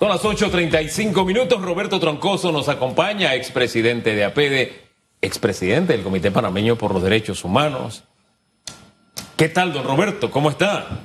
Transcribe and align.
Son 0.00 0.08
las 0.08 0.22
8.35 0.22 1.26
minutos. 1.26 1.60
Roberto 1.60 2.00
Troncoso 2.00 2.50
nos 2.52 2.70
acompaña, 2.70 3.34
expresidente 3.34 4.14
de 4.14 4.24
APEDE, 4.24 4.80
expresidente 5.20 5.92
del 5.92 6.02
Comité 6.02 6.30
Panameño 6.30 6.78
por 6.78 6.94
los 6.94 7.02
Derechos 7.02 7.44
Humanos. 7.44 8.04
¿Qué 9.36 9.50
tal, 9.50 9.74
don 9.74 9.84
Roberto? 9.86 10.30
¿Cómo 10.30 10.48
está? 10.48 11.00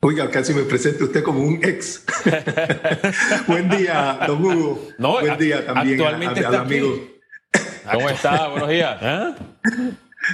Oiga, 0.00 0.28
casi 0.28 0.54
me 0.54 0.62
presenta 0.62 1.04
usted 1.04 1.22
como 1.22 1.40
un 1.40 1.60
ex. 1.62 2.04
Buen 3.46 3.70
día, 3.70 4.24
don 4.26 4.44
Hugo. 4.44 4.88
Buen 4.98 5.38
día 5.38 5.64
también 5.64 6.00
actualmente 6.00 6.44
a, 6.44 6.60
amigos. 6.60 6.98
¿Cómo 7.92 8.10
está? 8.10 8.48
Buenos 8.48 8.68
días. 8.70 9.00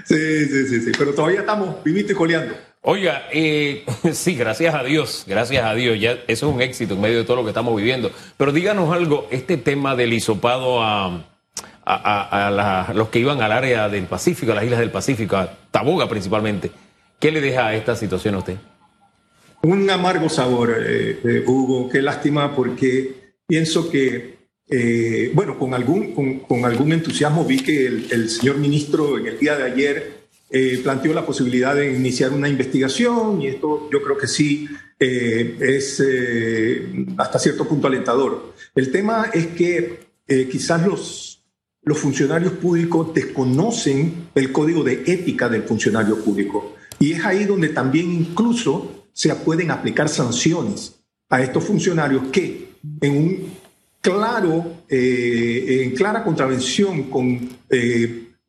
Sí, 0.05 0.47
sí, 0.47 0.67
sí, 0.67 0.81
sí, 0.81 0.93
pero 0.99 1.13
todavía 1.13 1.41
estamos 1.41 1.85
vivito 1.85 2.13
y 2.13 2.15
coleando. 2.17 2.55
Oiga, 2.87 3.29
eh, 3.33 3.83
sí, 4.13 4.35
gracias 4.35 4.75
a 4.75 4.85
Dios, 4.85 5.25
gracias 5.27 5.65
a 5.65 5.75
Dios, 5.75 5.99
ya 5.99 6.23
eso 6.27 6.49
es 6.49 6.55
un 6.55 6.61
éxito 6.61 6.93
en 6.93 7.01
medio 7.01 7.17
de 7.17 7.25
todo 7.25 7.37
lo 7.37 7.43
que 7.43 7.49
estamos 7.49 7.75
viviendo. 7.75 8.11
Pero 8.37 8.53
díganos 8.53 8.93
algo, 8.95 9.27
este 9.31 9.57
tema 9.57 9.97
del 9.97 10.13
hisopado 10.13 10.83
a, 10.83 11.25
los 12.95 13.09
que 13.09 13.21
iban 13.21 13.41
al 13.41 13.53
área 13.53 13.89
del 13.89 14.05
Pacífico, 14.05 14.53
a 14.53 14.57
las 14.57 14.65
islas 14.65 14.81
del 14.81 14.91
Pacífico, 14.91 15.35
a 15.37 15.57
Taboga 15.71 16.11
principalmente, 16.11 16.71
¿qué 17.19 17.31
le 17.31 17.41
deja 17.41 17.69
a 17.69 17.75
esta 17.75 17.97
situación 17.97 18.35
a 18.35 18.39
usted? 18.39 18.57
Un 19.63 19.89
amargo 19.89 20.29
sabor, 20.29 20.77
eh, 20.87 21.21
eh, 21.25 21.43
Hugo, 21.47 21.89
qué 21.89 22.03
lástima 22.03 22.55
porque 22.55 23.37
pienso 23.47 23.91
que, 23.91 24.41
bueno, 25.33 25.59
con 25.59 25.73
algún, 25.73 26.43
con, 26.43 26.65
algún 26.67 26.93
entusiasmo 26.93 27.47
vi 27.47 27.61
que 27.61 27.87
el 27.87 28.29
señor 28.29 28.59
ministro 28.59 29.17
en 29.17 29.29
el 29.29 29.39
día 29.39 29.57
de 29.57 29.73
ayer 29.73 30.14
eh, 30.51 30.79
planteó 30.83 31.15
la 31.15 31.25
posibilidad 31.25 31.75
de 31.75 31.93
iniciar 31.93 32.33
una 32.33 32.49
investigación 32.49 33.41
y 33.41 33.49
esto 33.49 33.89
yo 33.91 34.03
creo 34.03 34.17
que 34.17 34.27
sí 34.27 34.69
eh, 35.01 35.57
es 35.59 36.01
eh, 36.07 37.07
hasta 37.17 37.39
cierto 37.39 37.67
punto 37.67 37.87
alentador. 37.87 38.53
El 38.75 38.93
tema 38.93 39.31
es 39.33 39.49
que 39.49 40.05
quizás 40.51 40.87
los, 40.87 41.45
los 41.83 41.99
funcionarios 41.99 42.53
públicos 42.53 43.13
desconocen 43.13 44.29
el 44.35 44.53
código 44.53 44.85
de 44.85 45.03
ética 45.07 45.49
del 45.49 45.65
funcionario 45.65 46.23
público 46.23 46.77
y 46.99 47.13
es 47.13 47.25
ahí 47.25 47.45
donde 47.45 47.71
también 47.71 48.13
incluso 48.13 49.07
se 49.13 49.35
pueden 49.35 49.71
aplicar 49.71 50.09
sanciones 50.09 50.95
a 51.29 51.43
estos 51.43 51.65
funcionarios 51.65 52.29
que 52.33 52.69
en 53.01 53.17
un 53.17 53.53
claro, 54.01 54.85
en 54.89 55.91
clara 55.95 56.25
contravención 56.25 57.05
con 57.05 57.51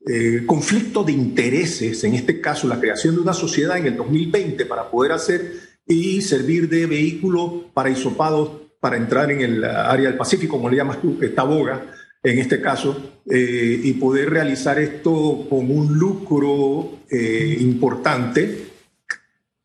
eh, 0.08 0.44
conflicto 0.46 1.04
de 1.04 1.14
intereses, 1.14 2.04
en 2.04 2.14
este 2.14 2.40
caso 2.40 2.68
la 2.68 2.80
creación 2.80 3.16
de 3.16 3.22
una 3.22 3.34
sociedad 3.34 3.76
en 3.78 3.88
el 3.88 3.98
2020 3.98 4.66
para 4.68 4.92
poder 4.92 5.14
hacer 5.14 5.54
y 5.88 6.22
servir 6.22 6.70
de 6.70 6.86
vehículo 6.86 7.72
para 7.74 7.90
isopados 7.90 8.52
para 8.80 8.98
entrar 8.98 9.32
en 9.32 9.42
el 9.42 9.64
área 9.64 10.10
del 10.10 10.18
Pacífico, 10.18 10.58
como 10.58 10.70
le 10.70 10.78
llamas 10.78 11.02
tú, 11.02 11.18
Taboga, 11.34 11.92
en 12.22 12.38
este 12.38 12.62
caso, 12.62 13.22
eh, 13.28 13.82
y 13.84 13.94
poder 13.94 14.30
realizar 14.30 14.78
esto 14.78 15.48
con 15.50 15.72
un 15.72 15.98
lucro 15.98 17.00
eh, 17.10 17.58
importante, 17.62 18.66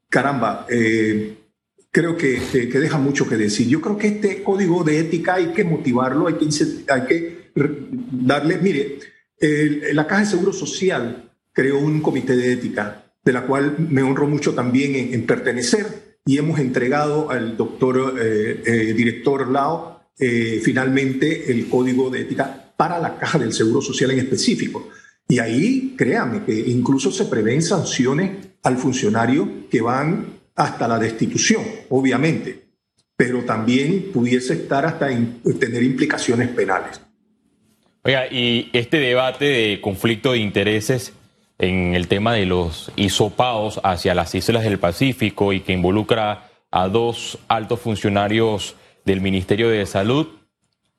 caramba, 0.09 0.67
creo 1.91 2.17
que, 2.17 2.41
que, 2.51 2.81
deja 2.81 2.97
mucho 2.97 3.29
que 3.29 3.37
decir. 3.37 3.69
Yo 3.69 3.83
creo 3.83 3.99
que 3.99 4.07
este 4.07 4.43
código 4.43 4.85
de 4.85 5.01
ética 5.01 5.35
hay 5.35 5.49
que 5.49 5.65
motivarlo, 5.65 6.29
hay 6.29 6.35
que, 6.35 6.49
hay 6.89 7.03
que 7.03 7.51
darle, 7.55 8.57
mire, 8.57 8.99
la 9.41 10.07
Caja 10.07 10.21
de 10.21 10.27
Seguro 10.27 10.53
Social 10.53 11.31
creó 11.53 11.79
un 11.79 12.01
comité 12.01 12.37
de 12.37 12.53
ética, 12.53 13.13
de 13.25 13.33
la 13.33 13.47
cual 13.47 13.77
me 13.79 14.03
honro 14.03 14.27
mucho 14.27 14.55
también 14.55 15.15
en, 15.15 15.27
pertenecer, 15.27 16.19
y 16.27 16.39
hemos 16.39 16.59
entregado 16.59 17.31
al 17.31 17.57
doctor 17.57 18.19
eh, 18.21 18.63
eh, 18.65 18.95
director 18.95 19.49
Lao 19.49 20.01
eh, 20.19 20.61
finalmente 20.63 21.51
el 21.51 21.67
código 21.69 22.11
de 22.11 22.21
ética 22.21 22.75
para 22.77 22.99
la 22.99 23.19
Caja 23.19 23.39
del 23.39 23.55
Seguro 23.55 23.81
Social 23.81 24.11
en 24.11 24.19
específico. 24.19 24.89
Y 25.27 25.39
ahí, 25.39 25.95
créame, 25.97 26.45
que 26.45 26.53
incluso 26.53 27.11
se 27.11 27.25
prevén 27.25 27.63
sanciones 27.63 28.33
al 28.63 28.77
funcionario 28.77 29.69
que 29.71 29.81
van 29.81 30.41
hasta 30.57 30.87
la 30.89 30.99
destitución, 30.99 31.63
obviamente, 31.89 32.65
pero 33.17 33.45
también 33.45 34.11
pudiese 34.13 34.55
estar 34.55 34.85
hasta 34.85 35.11
en, 35.11 35.41
tener 35.59 35.83
implicaciones 35.83 36.49
penales. 36.49 37.01
Oiga, 38.03 38.29
y 38.29 38.71
este 38.73 38.99
debate 38.99 39.45
de 39.45 39.81
conflicto 39.83 40.33
de 40.33 40.39
intereses 40.39 41.13
en 41.59 41.95
el 41.95 42.09
tema 42.09 42.33
de 42.33 42.47
los 42.47 42.91
isopados 42.97 43.79
hacia 43.85 44.15
las 44.15 44.35
islas 44.35 44.65
del 44.65 44.79
Pacífico 44.79 45.53
y 45.53 45.61
que 45.61 45.75
involucra 45.75 46.49
a 46.71 46.89
dos 46.89 47.39
altos 47.47 47.79
funcionarios 47.81 48.75
del 49.05 49.21
Ministerio 49.21 49.69
de 49.69 49.85
Salud 49.85 50.29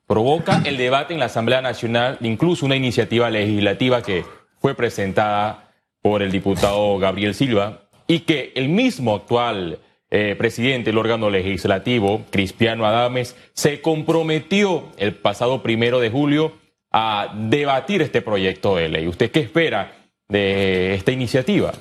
provoca 0.06 0.62
el 0.64 0.76
debate 0.76 1.12
en 1.12 1.18
la 1.18 1.26
Asamblea 1.26 1.60
Nacional, 1.60 2.18
incluso 2.20 2.66
una 2.66 2.76
iniciativa 2.76 3.30
legislativa 3.30 4.00
que 4.00 4.24
fue 4.60 4.76
presentada 4.76 5.72
por 6.02 6.22
el 6.22 6.30
diputado 6.30 6.98
Gabriel 6.98 7.34
Silva 7.34 7.88
y 8.06 8.20
que 8.20 8.52
el 8.54 8.68
mismo 8.68 9.16
actual 9.16 9.80
eh, 10.12 10.36
presidente 10.38 10.90
del 10.90 10.98
órgano 10.98 11.30
legislativo, 11.30 12.24
Cristiano 12.30 12.86
Adames, 12.86 13.34
se 13.54 13.80
comprometió 13.80 14.92
el 14.98 15.16
pasado 15.16 15.64
primero 15.64 15.98
de 15.98 16.08
julio 16.08 16.61
a 16.92 17.34
debatir 17.48 18.02
este 18.02 18.22
proyecto 18.22 18.76
de 18.76 18.88
ley. 18.88 19.08
¿Usted 19.08 19.30
qué 19.30 19.40
espera 19.40 19.92
de 20.28 20.94
esta 20.94 21.10
iniciativa? 21.10 21.72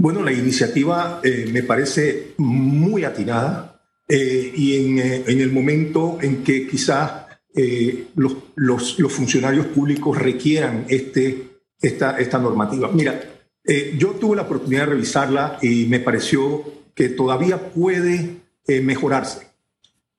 Bueno, 0.00 0.22
la 0.22 0.32
iniciativa 0.32 1.20
eh, 1.24 1.48
me 1.52 1.64
parece 1.64 2.34
muy 2.38 3.04
atinada 3.04 3.80
eh, 4.08 4.52
y 4.54 4.98
eh, 4.98 5.24
en, 5.26 5.40
el 5.40 5.52
momento 5.52 6.18
en 6.22 6.42
que 6.44 6.66
quizás 6.66 7.26
los, 8.14 8.36
los, 8.54 9.12
funcionarios 9.12 9.66
públicos 9.66 10.16
requieran 10.16 10.84
este, 10.88 11.62
esta, 11.80 12.16
esta 12.16 12.38
normativa. 12.38 12.88
Mira, 12.92 13.20
yo 13.96 14.10
tuve 14.10 14.36
la 14.36 14.42
oportunidad 14.42 14.82
de 14.82 14.90
revisarla 14.90 15.58
y 15.60 15.86
me 15.86 15.98
pareció 15.98 16.62
que 16.94 17.08
todavía 17.08 17.58
puede 17.58 18.36
mejorarse. 18.68 19.47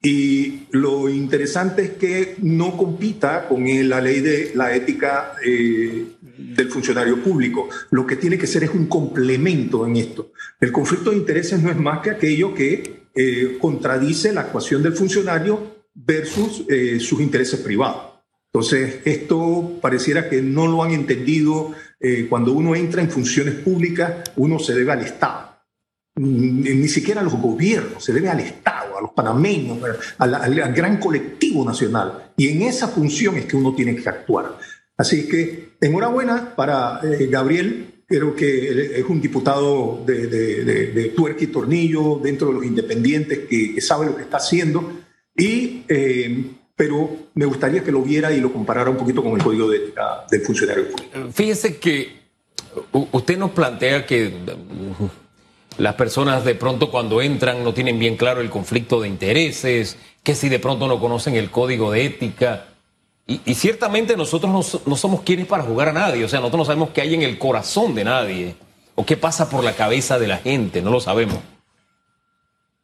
Y 0.01 0.67
lo 0.71 1.09
interesante 1.09 1.83
es 1.83 1.89
que 1.91 2.35
no 2.41 2.77
compita 2.77 3.47
con 3.49 3.65
la 3.89 3.99
ley 3.99 4.21
de 4.21 4.51
la 4.55 4.73
ética 4.73 5.33
eh, 5.45 6.05
del 6.21 6.69
funcionario 6.69 7.21
público. 7.21 7.67
Lo 7.91 8.07
que 8.07 8.15
tiene 8.15 8.37
que 8.37 8.47
ser 8.47 8.63
es 8.63 8.69
un 8.69 8.87
complemento 8.87 9.85
en 9.85 9.97
esto. 9.97 10.31
El 10.61 10.71
conflicto 10.71 11.11
de 11.11 11.17
intereses 11.17 11.61
no 11.61 11.69
es 11.69 11.77
más 11.77 11.99
que 11.99 12.11
aquello 12.11 12.53
que 12.53 13.07
eh, 13.13 13.57
contradice 13.59 14.31
la 14.31 14.41
actuación 14.41 14.81
del 14.81 14.93
funcionario 14.93 15.83
versus 15.93 16.63
eh, 16.69 16.99
sus 17.01 17.19
intereses 17.19 17.59
privados. 17.59 18.03
Entonces, 18.53 19.01
esto 19.03 19.79
pareciera 19.81 20.29
que 20.29 20.41
no 20.41 20.65
lo 20.65 20.81
han 20.83 20.91
entendido. 20.91 21.73
cuando 22.29 22.53
uno 22.53 22.75
entra 22.75 23.01
en 23.01 23.11
funciones 23.11 23.55
públicas, 23.55 24.31
uno 24.37 24.57
se 24.57 24.73
debe 24.73 24.93
al 24.93 25.01
Estado 25.01 25.49
ni 26.19 26.87
siquiera 26.89 27.21
a 27.21 27.23
los 27.23 27.35
gobiernos, 27.35 28.03
se 28.03 28.11
debe 28.11 28.29
al 28.29 28.41
Estado, 28.41 28.88
a 28.99 29.01
los 29.01 29.11
panameños, 29.11 29.79
al, 30.17 30.73
gran 30.73 30.97
colectivo 30.97 31.65
nacional. 31.65 32.31
Y 32.37 32.49
en 32.49 32.63
esa 32.63 32.87
función 32.87 33.37
es 33.37 33.45
que 33.45 33.55
uno 33.55 33.73
tiene 33.73 33.95
que 33.95 34.07
actuar. 34.07 34.57
Así 34.97 35.27
que 35.27 35.69
enhorabuena 35.79 36.55
para 36.55 36.99
eh, 37.03 37.27
Gabriel, 37.27 38.03
creo 38.05 38.35
que 38.35 38.99
es 38.99 39.05
un 39.07 39.21
diputado 39.21 40.03
de, 40.05 40.27
de, 40.27 41.05
tuerca 41.15 41.43
y 41.43 41.47
tornillo 41.47 42.19
dentro 42.21 42.49
de 42.49 42.53
los 42.55 42.65
independientes 42.65 43.39
que, 43.49 43.79
sabe 43.81 44.07
lo 44.07 44.15
que 44.15 44.23
está 44.23 44.37
haciendo. 44.37 44.91
Y, 45.35 45.85
eh, 45.87 46.51
pero 46.75 47.29
me 47.33 47.45
gustaría 47.45 47.83
que 47.83 47.91
lo 47.91 48.01
viera 48.01 48.31
y 48.33 48.41
lo 48.41 48.51
comparara 48.51 48.89
un 48.89 48.97
poquito 48.97 49.23
con 49.23 49.33
el 49.33 49.43
código 49.43 49.69
de 49.69 49.93
del 50.29 50.41
funcionario 50.41 50.89
público. 50.89 51.31
Fíjese 51.31 51.77
que 51.77 52.19
usted 52.91 53.37
nos 53.37 53.51
plantea 53.51 54.05
que 54.05 54.33
las 55.79 55.95
personas 55.95 56.43
de 56.43 56.55
pronto 56.55 56.91
cuando 56.91 57.21
entran 57.21 57.63
no 57.63 57.73
tienen 57.73 57.97
bien 57.97 58.17
claro 58.17 58.41
el 58.41 58.49
conflicto 58.49 58.99
de 58.99 59.07
intereses, 59.07 59.97
que 60.23 60.35
si 60.35 60.49
de 60.49 60.59
pronto 60.59 60.87
no 60.87 60.99
conocen 60.99 61.35
el 61.35 61.49
código 61.49 61.91
de 61.91 62.05
ética. 62.05 62.65
Y, 63.25 63.53
ciertamente 63.53 64.17
nosotros 64.17 64.81
no, 64.85 64.95
somos 64.95 65.21
quienes 65.21 65.45
para 65.45 65.63
jugar 65.63 65.89
a 65.89 65.93
nadie, 65.93 66.25
o 66.25 66.27
sea, 66.27 66.39
nosotros 66.39 66.59
no 66.59 66.65
sabemos 66.65 66.89
qué 66.89 67.01
hay 67.01 67.13
en 67.13 67.21
el 67.21 67.37
corazón 67.37 67.93
de 67.95 68.03
nadie, 68.03 68.55
o 68.95 69.05
qué 69.05 69.17
pasa 69.17 69.49
por 69.49 69.63
la 69.63 69.73
cabeza 69.73 70.17
de 70.17 70.27
la 70.27 70.37
gente, 70.37 70.81
no 70.81 70.89
lo 70.89 70.99
sabemos. 70.99 71.37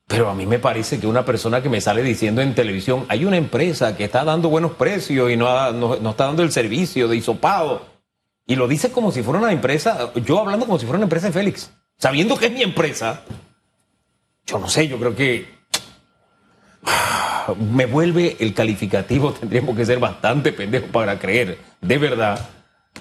Pero 0.07 0.29
a 0.29 0.35
mí 0.35 0.45
me 0.45 0.59
parece 0.59 0.99
que 0.99 1.07
una 1.07 1.25
persona 1.25 1.63
que 1.63 1.69
me 1.69 1.81
sale 1.81 2.03
diciendo 2.03 2.41
en 2.41 2.53
televisión, 2.53 3.05
hay 3.09 3.25
una 3.25 3.37
empresa 3.37 3.97
que 3.97 4.03
está 4.03 4.23
dando 4.23 4.49
buenos 4.49 4.73
precios 4.73 5.31
y 5.31 5.35
no, 5.35 5.71
no 5.71 6.09
está 6.11 6.27
dando 6.27 6.43
el 6.43 6.51
servicio 6.51 7.07
de 7.07 7.17
hisopado, 7.17 7.81
y 8.45 8.55
lo 8.55 8.67
dice 8.67 8.91
como 8.91 9.11
si 9.11 9.23
fuera 9.23 9.39
una 9.39 9.51
empresa, 9.51 10.13
yo 10.23 10.39
hablando 10.39 10.67
como 10.67 10.77
si 10.77 10.85
fuera 10.85 10.97
una 10.97 11.05
empresa 11.05 11.25
de 11.27 11.33
Félix 11.33 11.71
sabiendo 11.97 12.37
que 12.37 12.47
es 12.47 12.51
mi 12.51 12.61
empresa, 12.61 13.23
yo 14.45 14.59
no 14.59 14.69
sé, 14.69 14.87
yo 14.87 14.97
creo 14.97 15.15
que 15.15 15.55
me 17.71 17.85
vuelve 17.85 18.37
el 18.39 18.53
calificativo, 18.53 19.33
tendríamos 19.39 19.75
que 19.75 19.85
ser 19.85 19.99
bastante 19.99 20.51
pendejos 20.51 20.89
para 20.89 21.19
creer, 21.19 21.57
de 21.81 21.97
verdad, 21.97 22.49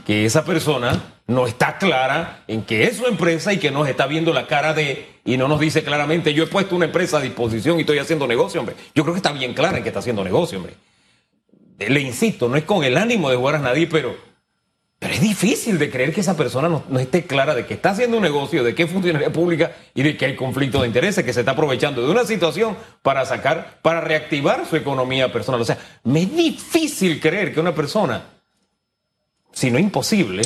que 0.04 0.24
esa 0.24 0.44
persona 0.44 1.14
no 1.26 1.46
está 1.46 1.78
clara 1.78 2.44
en 2.48 2.62
que 2.62 2.84
es 2.84 2.96
su 2.96 3.06
empresa 3.06 3.52
y 3.52 3.58
que 3.58 3.70
nos 3.70 3.88
está 3.88 4.06
viendo 4.06 4.32
la 4.32 4.46
cara 4.46 4.74
de 4.74 5.14
y 5.24 5.36
no 5.36 5.48
nos 5.48 5.60
dice 5.60 5.82
claramente 5.82 6.34
yo 6.34 6.44
he 6.44 6.46
puesto 6.46 6.76
una 6.76 6.84
empresa 6.84 7.16
a 7.16 7.20
disposición 7.20 7.78
y 7.78 7.82
estoy 7.82 7.98
haciendo 7.98 8.26
negocio, 8.26 8.60
hombre. 8.60 8.76
Yo 8.94 9.04
creo 9.04 9.14
que 9.14 9.18
está 9.18 9.32
bien 9.32 9.54
clara 9.54 9.78
en 9.78 9.82
que 9.82 9.88
está 9.88 10.00
haciendo 10.00 10.22
negocio, 10.22 10.58
hombre. 10.58 10.74
Le 11.78 12.00
insisto, 12.00 12.48
no 12.48 12.56
es 12.56 12.64
con 12.64 12.84
el 12.84 12.96
ánimo 12.96 13.30
de 13.30 13.36
jugar 13.36 13.56
a 13.56 13.58
nadie, 13.58 13.86
pero, 13.86 14.16
pero 15.04 15.16
es 15.16 15.20
difícil 15.20 15.78
de 15.78 15.90
creer 15.90 16.14
que 16.14 16.22
esa 16.22 16.34
persona 16.34 16.66
no, 16.66 16.98
esté 16.98 17.26
clara 17.26 17.54
de 17.54 17.66
que 17.66 17.74
está 17.74 17.90
haciendo 17.90 18.16
un 18.16 18.22
negocio, 18.22 18.64
de 18.64 18.74
que 18.74 18.84
es 18.84 18.90
funcionaria 18.90 19.30
pública 19.30 19.72
y 19.94 20.02
de 20.02 20.16
que 20.16 20.24
hay 20.24 20.34
conflicto 20.34 20.80
de 20.80 20.86
intereses, 20.86 21.22
que 21.22 21.34
se 21.34 21.40
está 21.40 21.52
aprovechando 21.52 22.02
de 22.02 22.10
una 22.10 22.24
situación 22.24 22.74
para 23.02 23.26
sacar, 23.26 23.80
para 23.82 24.00
reactivar 24.00 24.64
su 24.64 24.76
economía 24.76 25.30
personal. 25.30 25.60
O 25.60 25.64
sea, 25.66 25.76
me 26.04 26.22
es 26.22 26.34
difícil 26.34 27.20
creer 27.20 27.52
que 27.52 27.60
una 27.60 27.74
persona, 27.74 28.28
si 29.52 29.70
no 29.70 29.78
imposible, 29.78 30.40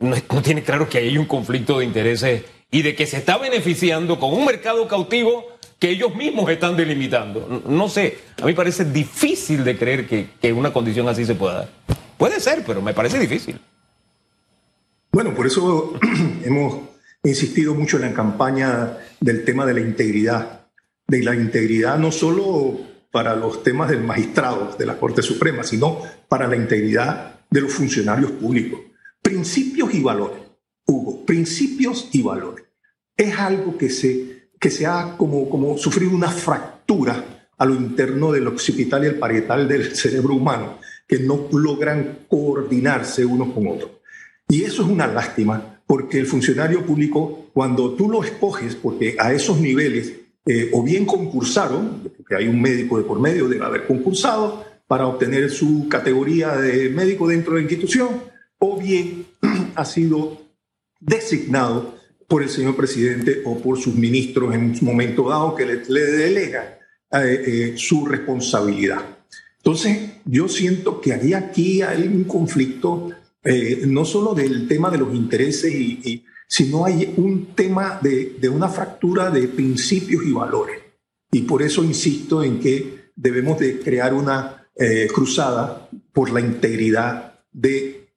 no, 0.00 0.16
tiene 0.42 0.64
claro 0.64 0.88
que 0.88 0.98
hay 0.98 1.16
un 1.16 1.26
conflicto 1.26 1.78
de 1.78 1.84
intereses 1.84 2.42
y 2.68 2.82
de 2.82 2.96
que 2.96 3.06
se 3.06 3.18
está 3.18 3.38
beneficiando 3.38 4.18
con 4.18 4.34
un 4.34 4.44
mercado 4.44 4.88
cautivo 4.88 5.46
que 5.78 5.90
ellos 5.90 6.16
mismos 6.16 6.50
están 6.50 6.76
delimitando. 6.76 7.62
No, 7.68 7.88
sé, 7.88 8.18
a 8.42 8.44
mí 8.44 8.54
parece 8.54 8.86
difícil 8.86 9.62
de 9.62 9.78
creer 9.78 10.08
que, 10.08 10.52
una 10.52 10.72
condición 10.72 11.08
así 11.08 11.24
se 11.24 11.36
pueda 11.36 11.54
dar. 11.54 11.68
Puede 12.22 12.38
ser, 12.38 12.62
pero 12.64 12.80
me 12.80 12.94
parece 12.94 13.18
difícil. 13.18 13.60
Bueno, 15.10 15.34
por 15.34 15.44
eso 15.44 15.98
hemos 16.44 16.82
insistido 17.24 17.74
mucho 17.74 17.96
en 17.96 18.02
la 18.02 18.14
campaña 18.14 18.96
del 19.18 19.44
tema 19.44 19.66
de 19.66 19.74
la 19.74 19.80
integridad. 19.80 20.68
De 21.04 21.20
la 21.20 21.34
integridad 21.34 21.98
no 21.98 22.12
solo 22.12 22.78
para 23.10 23.34
los 23.34 23.64
temas 23.64 23.90
del 23.90 24.04
magistrado 24.04 24.76
de 24.78 24.86
la 24.86 25.00
Corte 25.00 25.20
Suprema, 25.20 25.64
sino 25.64 26.00
para 26.28 26.46
la 26.46 26.54
integridad 26.54 27.40
de 27.50 27.60
los 27.60 27.72
funcionarios 27.72 28.30
públicos. 28.30 28.78
Principios 29.20 29.92
y 29.92 30.00
valores, 30.00 30.42
Hugo, 30.86 31.26
principios 31.26 32.08
y 32.12 32.22
valores. 32.22 32.64
Es 33.16 33.36
algo 33.36 33.76
que 33.76 33.90
se, 33.90 34.50
que 34.60 34.70
se 34.70 34.86
ha 34.86 35.16
como, 35.16 35.50
como 35.50 35.76
sufrido 35.76 36.14
una 36.14 36.30
fractura 36.30 37.48
a 37.58 37.66
lo 37.66 37.74
interno 37.74 38.30
del 38.30 38.46
occipital 38.46 39.02
y 39.02 39.08
el 39.08 39.18
parietal 39.18 39.66
del 39.66 39.96
cerebro 39.96 40.34
humano, 40.34 40.78
que 41.12 41.18
no 41.18 41.46
logran 41.52 42.20
coordinarse 42.26 43.26
unos 43.26 43.52
con 43.52 43.66
otros. 43.66 43.90
Y 44.48 44.62
eso 44.62 44.80
es 44.82 44.88
una 44.88 45.06
lástima, 45.06 45.82
porque 45.86 46.18
el 46.18 46.26
funcionario 46.26 46.86
público, 46.86 47.50
cuando 47.52 47.92
tú 47.92 48.08
lo 48.08 48.24
escoges, 48.24 48.74
porque 48.76 49.16
a 49.18 49.30
esos 49.30 49.60
niveles 49.60 50.14
eh, 50.46 50.70
o 50.72 50.82
bien 50.82 51.04
concursaron, 51.04 52.10
porque 52.16 52.36
hay 52.36 52.48
un 52.48 52.62
médico 52.62 52.96
de 52.96 53.04
por 53.04 53.20
medio, 53.20 53.46
debe 53.46 53.62
haber 53.62 53.86
concursado 53.86 54.64
para 54.86 55.06
obtener 55.06 55.50
su 55.50 55.86
categoría 55.86 56.56
de 56.56 56.88
médico 56.88 57.28
dentro 57.28 57.52
de 57.52 57.58
la 57.60 57.64
institución, 57.64 58.08
o 58.58 58.80
bien 58.80 59.26
ha 59.74 59.84
sido 59.84 60.40
designado 60.98 61.94
por 62.26 62.42
el 62.42 62.48
señor 62.48 62.74
presidente 62.74 63.42
o 63.44 63.58
por 63.58 63.78
sus 63.78 63.94
ministros 63.94 64.54
en 64.54 64.62
un 64.62 64.78
momento 64.80 65.28
dado 65.28 65.54
que 65.54 65.66
le, 65.66 66.00
delegan 66.00 66.64
eh, 67.12 67.44
eh, 67.46 67.74
su 67.76 68.06
responsabilidad. 68.06 69.21
Entonces, 69.64 70.14
yo 70.24 70.48
siento 70.48 71.00
que 71.00 71.12
hay 71.12 71.34
aquí 71.34 71.82
hay 71.82 72.08
un 72.08 72.24
conflicto, 72.24 73.10
eh, 73.44 73.84
no 73.86 74.04
solo 74.04 74.34
del 74.34 74.66
tema 74.66 74.90
de 74.90 74.98
los 74.98 75.14
intereses, 75.14 75.72
y, 75.72 76.24
sino 76.48 76.84
hay 76.84 77.14
un 77.16 77.54
tema 77.54 77.98
de, 78.02 78.36
una 78.48 78.68
fractura 78.68 79.30
de 79.30 79.48
principios 79.48 80.24
y 80.24 80.32
valores. 80.32 80.78
Y 81.30 81.42
por 81.42 81.62
eso 81.62 81.82
insisto 81.82 82.42
en 82.42 82.60
que 82.60 83.12
debemos 83.16 83.58
de 83.58 83.78
crear 83.80 84.12
una 84.12 84.58
cruzada 85.14 85.88
por 86.12 86.30
la 86.30 86.40
integridad 86.40 87.40
de 87.52 88.08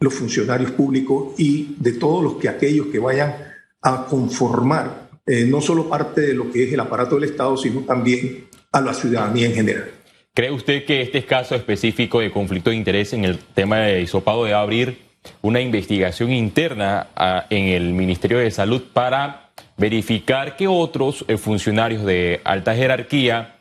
los 0.00 0.12
funcionarios 0.12 0.72
públicos 0.72 1.34
y 1.38 1.76
de 1.78 1.92
todos 1.92 2.22
los 2.22 2.34
que 2.34 2.48
aquellos 2.48 2.88
que 2.88 2.98
vayan 2.98 3.34
a 3.80 4.06
conformar 4.06 5.04
eh, 5.26 5.46
no 5.46 5.60
solo 5.62 5.88
parte 5.88 6.20
de 6.20 6.34
lo 6.34 6.52
que 6.52 6.64
es 6.64 6.72
el 6.72 6.80
aparato 6.80 7.14
del 7.14 7.30
Estado, 7.30 7.56
sino 7.56 7.80
también 7.80 8.46
a 8.72 8.80
la 8.80 8.92
ciudadanía 8.92 9.46
en 9.46 9.54
general. 9.54 9.90
¿Cree 10.34 10.50
usted 10.50 10.84
que 10.84 11.00
este 11.00 11.24
caso 11.24 11.54
específico 11.54 12.18
de 12.18 12.32
conflicto 12.32 12.70
de 12.70 12.76
interés 12.76 13.12
en 13.12 13.24
el 13.24 13.38
tema 13.38 13.78
de 13.78 14.02
hisopado 14.02 14.42
debe 14.42 14.56
abrir 14.56 14.98
una 15.42 15.60
investigación 15.60 16.32
interna 16.32 17.06
ah, 17.14 17.46
en 17.50 17.68
el 17.68 17.92
Ministerio 17.92 18.38
de 18.38 18.50
Salud 18.50 18.82
para 18.92 19.50
verificar 19.76 20.56
que 20.56 20.66
otros 20.66 21.24
eh, 21.28 21.36
funcionarios 21.36 22.04
de 22.04 22.40
alta 22.42 22.74
jerarquía 22.74 23.60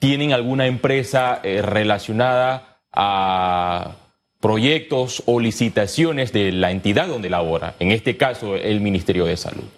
tienen 0.00 0.32
alguna 0.32 0.66
empresa 0.66 1.40
eh, 1.44 1.62
relacionada 1.62 2.80
a 2.92 3.96
proyectos 4.40 5.22
o 5.26 5.38
licitaciones 5.38 6.32
de 6.32 6.50
la 6.50 6.72
entidad 6.72 7.06
donde 7.06 7.30
labora, 7.30 7.76
en 7.78 7.92
este 7.92 8.16
caso 8.16 8.56
el 8.56 8.80
Ministerio 8.80 9.26
de 9.26 9.36
Salud. 9.36 9.68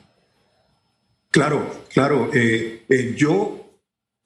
Claro, 1.30 1.68
claro. 1.92 2.30
Eh, 2.32 2.84
yo, 3.16 3.61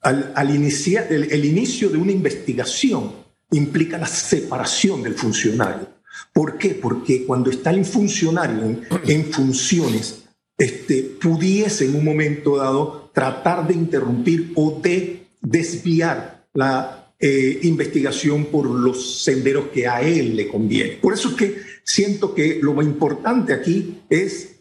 al, 0.01 0.55
iniciar, 0.55 1.07
el, 1.11 1.45
inicio 1.45 1.89
de 1.89 1.97
una 1.97 2.11
investigación 2.11 3.11
implica 3.51 3.97
la 3.97 4.07
separación 4.07 5.03
del 5.03 5.15
funcionario. 5.15 5.87
¿Por 6.33 6.57
qué? 6.57 6.69
Porque 6.69 7.25
cuando 7.25 7.49
está 7.49 7.71
el 7.71 7.85
funcionario 7.85 8.63
en, 8.63 8.81
en 9.07 9.25
funciones, 9.25 10.23
este, 10.57 11.03
pudiese 11.03 11.85
en 11.85 11.95
un 11.95 12.03
momento 12.05 12.57
dado 12.57 13.11
tratar 13.13 13.67
de 13.67 13.73
interrumpir 13.73 14.51
o 14.55 14.79
de 14.81 15.27
desviar 15.41 16.47
la 16.53 17.13
eh, 17.19 17.59
investigación 17.63 18.45
por 18.45 18.69
los 18.69 19.23
senderos 19.23 19.69
que 19.69 19.87
a 19.87 20.01
él 20.01 20.35
le 20.35 20.47
conviene. 20.47 20.93
Por 20.93 21.13
eso 21.13 21.29
es 21.29 21.35
que 21.35 21.61
siento 21.83 22.35
que 22.35 22.59
lo 22.61 22.73
más 22.73 22.85
importante 22.85 23.53
aquí 23.53 24.01
es 24.09 24.57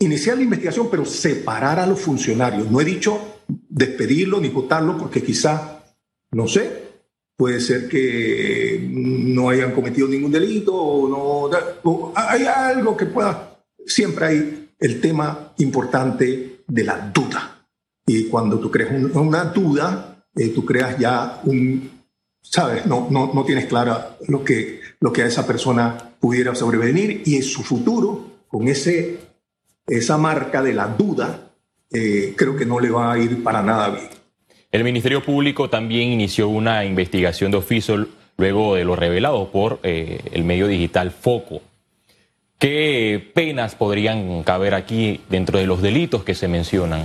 iniciar 0.00 0.36
la 0.36 0.42
investigación, 0.42 0.88
pero 0.90 1.04
separar 1.04 1.78
a 1.78 1.86
los 1.86 2.00
funcionarios. 2.00 2.70
No 2.70 2.80
he 2.80 2.84
dicho 2.84 3.33
despedirlo 3.74 4.40
ni 4.40 4.48
votarlo 4.48 4.96
porque 4.96 5.22
quizá, 5.22 5.82
no 6.30 6.46
sé, 6.46 6.84
puede 7.36 7.60
ser 7.60 7.88
que 7.88 8.86
no 8.88 9.48
hayan 9.48 9.72
cometido 9.72 10.06
ningún 10.06 10.30
delito 10.30 10.72
o 10.72 11.50
no 11.82 12.12
hay 12.14 12.44
algo 12.44 12.96
que 12.96 13.06
pueda 13.06 13.58
siempre 13.84 14.26
hay 14.26 14.70
el 14.78 15.00
tema 15.00 15.52
importante 15.58 16.62
de 16.66 16.84
la 16.84 17.10
duda. 17.12 17.66
Y 18.06 18.28
cuando 18.28 18.58
tú 18.58 18.70
crees 18.70 18.90
una 19.14 19.44
duda 19.44 20.14
eh, 20.36 20.48
tú 20.48 20.64
creas 20.64 20.98
ya 20.98 21.40
un, 21.44 21.90
sabes, 22.42 22.86
no, 22.86 23.08
no, 23.10 23.32
no 23.32 23.44
tienes 23.44 23.66
clara 23.66 24.16
lo 24.26 24.44
que, 24.44 24.80
lo 25.00 25.12
que 25.12 25.22
a 25.22 25.26
esa 25.26 25.46
persona 25.46 26.16
pudiera 26.18 26.54
sobrevenir 26.54 27.22
y 27.24 27.36
en 27.36 27.42
su 27.42 27.62
futuro, 27.62 28.30
con 28.48 28.66
ese, 28.66 29.20
esa 29.86 30.18
marca 30.18 30.62
de 30.62 30.74
la 30.74 30.88
duda, 30.88 31.52
eh, 31.94 32.34
creo 32.36 32.56
que 32.56 32.66
no 32.66 32.80
le 32.80 32.90
va 32.90 33.12
a 33.12 33.18
ir 33.18 33.42
para 33.42 33.62
nada 33.62 33.90
bien. 33.90 34.08
El 34.70 34.84
Ministerio 34.84 35.22
Público 35.22 35.70
también 35.70 36.10
inició 36.10 36.48
una 36.48 36.84
investigación 36.84 37.52
de 37.52 37.58
oficio 37.58 38.08
luego 38.36 38.74
de 38.74 38.84
lo 38.84 38.96
revelado 38.96 39.50
por 39.50 39.78
eh, 39.82 40.20
el 40.32 40.44
medio 40.44 40.66
digital 40.66 41.12
Foco. 41.12 41.62
¿Qué 42.58 43.30
penas 43.34 43.74
podrían 43.74 44.42
caber 44.42 44.74
aquí 44.74 45.20
dentro 45.30 45.58
de 45.58 45.66
los 45.66 45.80
delitos 45.80 46.24
que 46.24 46.34
se 46.34 46.48
mencionan? 46.48 47.04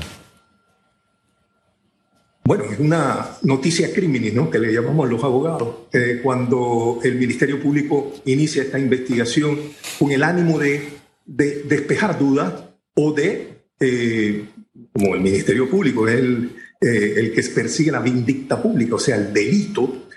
Bueno, 2.50 2.64
es 2.64 2.80
una 2.80 3.38
noticia 3.44 3.94
criminis, 3.94 4.34
¿no? 4.34 4.50
Que 4.50 4.58
le 4.58 4.74
llamamos 4.74 5.08
los 5.08 5.24
abogados. 5.24 5.88
Eh, 5.94 6.20
cuando 6.24 7.00
el 7.04 7.14
Ministerio 7.16 7.62
Público 7.62 8.12
inicia 8.26 8.64
esta 8.64 8.80
investigación 8.80 9.60
con 10.00 10.12
el 10.12 10.24
ánimo 10.24 10.58
de, 10.58 10.90
despejar 11.26 12.18
dudas 12.18 12.54
o 12.96 13.14
de, 13.14 13.66
eh, 13.80 14.46
como 14.92 15.16
el 15.16 15.22
Ministerio 15.22 15.70
Público 15.70 16.08
es 16.08 16.16
el, 16.16 16.56
eh, 16.82 17.14
el, 17.18 17.34
que 17.34 17.44
persigue 17.44 17.92
la 17.92 18.00
vindicta 18.00 18.62
pública, 18.62 18.96
o 18.96 19.00
sea, 19.00 19.16
el 19.16 19.34
delito, 19.34 20.08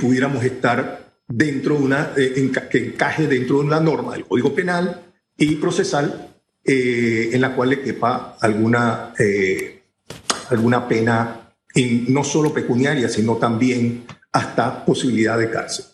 pudiéramos 0.00 0.42
estar 0.42 1.18
dentro 1.28 1.76
de 1.76 1.82
una, 1.82 2.14
que 2.14 2.78
encaje 2.78 3.26
dentro 3.26 3.58
de 3.58 3.66
una 3.66 3.78
norma 3.78 4.14
del 4.14 4.24
Código 4.24 4.54
Penal 4.54 5.12
y 5.36 5.56
procesal 5.56 6.32
en 6.64 7.40
la 7.40 7.54
cual 7.54 7.70
le 7.70 7.82
quepa 7.82 8.38
alguna, 8.40 9.12
alguna 10.48 10.88
pena 10.88 11.52
no 12.08 12.24
solo 12.24 12.54
pecuniaria, 12.54 13.08
sino 13.08 13.36
también 13.36 14.04
hasta 14.32 14.84
posibilidad 14.84 15.38
de 15.38 15.50
cárcel. 15.50 15.84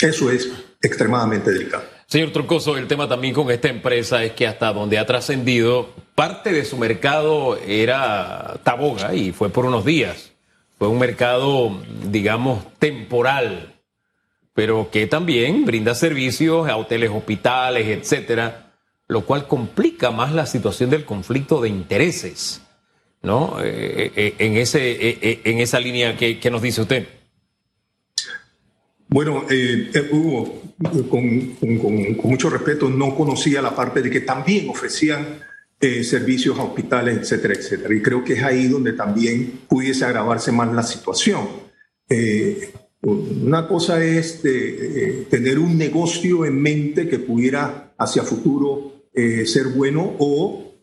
Eso 0.00 0.30
es 0.30 0.50
extremadamente 0.82 1.50
delicado. 1.50 1.93
Señor 2.06 2.30
Troncoso, 2.32 2.76
el 2.76 2.86
tema 2.86 3.08
también 3.08 3.34
con 3.34 3.50
esta 3.50 3.68
empresa 3.68 4.22
es 4.22 4.32
que 4.32 4.46
hasta 4.46 4.72
donde 4.72 4.98
ha 4.98 5.06
trascendido, 5.06 5.90
parte 6.14 6.52
de 6.52 6.64
su 6.64 6.76
mercado 6.76 7.56
era 7.56 8.60
Taboga 8.62 9.14
y 9.14 9.32
fue 9.32 9.50
por 9.50 9.64
unos 9.64 9.84
días. 9.84 10.32
Fue 10.78 10.88
un 10.88 10.98
mercado, 10.98 11.78
digamos, 12.10 12.64
temporal, 12.78 13.74
pero 14.54 14.90
que 14.90 15.06
también 15.06 15.64
brinda 15.64 15.94
servicios 15.94 16.68
a 16.68 16.76
hoteles, 16.76 17.10
hospitales, 17.10 17.86
etcétera, 17.86 18.72
lo 19.08 19.24
cual 19.24 19.46
complica 19.46 20.10
más 20.10 20.32
la 20.32 20.46
situación 20.46 20.90
del 20.90 21.04
conflicto 21.04 21.60
de 21.60 21.68
intereses. 21.68 22.60
¿no? 23.24 23.56
Eh, 23.62 24.12
eh, 24.14 24.34
en, 24.38 24.56
ese, 24.56 24.92
eh, 24.92 25.40
en 25.44 25.58
esa 25.58 25.80
línea 25.80 26.16
que, 26.16 26.50
nos 26.50 26.62
dice 26.62 26.82
usted. 26.82 27.08
Bueno, 29.14 29.44
eh, 29.48 29.92
eh, 29.94 30.08
Hugo, 30.10 30.60
con, 31.08 31.56
mucho 32.24 32.50
respeto, 32.50 32.90
no 32.90 33.14
conocía 33.14 33.62
la 33.62 33.72
parte 33.72 34.02
de 34.02 34.10
que 34.10 34.22
también 34.22 34.68
ofrecían 34.68 35.38
eh, 35.78 36.02
servicios 36.02 36.58
a 36.58 36.64
hospitales, 36.64 37.18
etcétera, 37.18 37.54
etcétera. 37.54 37.94
Y 37.94 38.02
creo 38.02 38.24
que 38.24 38.32
es 38.32 38.42
ahí 38.42 38.66
donde 38.66 38.92
también 38.92 39.60
pudiese 39.68 40.04
agravarse 40.04 40.50
más 40.50 40.74
la 40.74 40.82
situación. 40.82 41.46
una 43.02 43.68
cosa 43.68 44.02
es 44.02 44.42
tener 45.30 45.60
un 45.60 45.78
negocio 45.78 46.44
en 46.44 46.60
mente 46.60 47.08
que 47.08 47.20
pudiera 47.20 47.94
hacia 47.96 48.24
futuro 48.24 49.10
ser 49.14 49.68
bueno 49.76 50.16
o 50.18 50.74